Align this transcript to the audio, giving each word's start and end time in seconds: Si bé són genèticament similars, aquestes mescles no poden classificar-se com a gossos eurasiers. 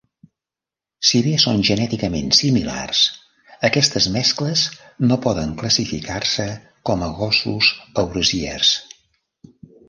Si 1.09 1.19
bé 1.25 1.33
són 1.41 1.59
genèticament 1.67 2.31
similars, 2.37 3.01
aquestes 3.69 4.07
mescles 4.15 4.63
no 5.11 5.19
poden 5.27 5.53
classificar-se 5.61 6.47
com 6.91 7.05
a 7.09 7.11
gossos 7.21 7.71
eurasiers. 8.05 8.73